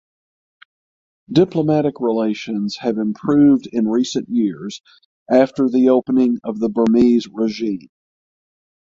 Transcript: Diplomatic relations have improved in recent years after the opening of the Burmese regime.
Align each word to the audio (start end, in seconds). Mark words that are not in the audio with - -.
Diplomatic 1.31 1.99
relations 1.99 2.77
have 2.77 2.97
improved 2.97 3.67
in 3.67 3.87
recent 3.87 4.29
years 4.29 4.81
after 5.29 5.69
the 5.69 5.89
opening 5.89 6.39
of 6.43 6.57
the 6.59 6.69
Burmese 6.69 7.27
regime. 7.27 7.87